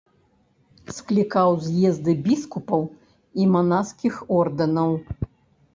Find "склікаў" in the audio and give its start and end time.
0.97-1.49